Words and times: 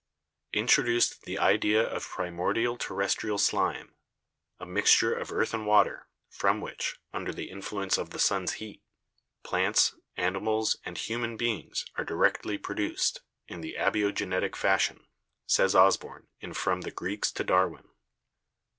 C.) 0.51 0.59
"introduced 0.59 1.25
the 1.25 1.37
idea 1.37 1.83
of 1.87 2.01
primordial 2.07 2.75
terrestrial 2.75 3.37
slime, 3.37 3.93
a 4.59 4.65
mixture 4.65 5.13
of 5.13 5.31
earth 5.31 5.53
and 5.53 5.67
water, 5.67 6.07
from 6.27 6.59
which, 6.59 6.97
under 7.13 7.31
the 7.31 7.51
influence 7.51 7.99
of 7.99 8.09
the 8.09 8.17
sun's 8.17 8.53
heat, 8.53 8.81
plants, 9.43 9.93
animals 10.17 10.77
and 10.83 10.97
human 10.97 11.37
beings 11.37 11.85
are 11.97 12.03
directly 12.03 12.57
produced— 12.57 13.21
in 13.47 13.61
the 13.61 13.75
abiogenetic 13.77 14.55
fashion," 14.55 15.05
says 15.45 15.75
Osborn 15.75 16.27
in 16.39 16.55
'From 16.55 16.81
the 16.81 16.89
Greeks 16.89 17.31
to 17.33 17.43
Darwin.' 17.43 17.87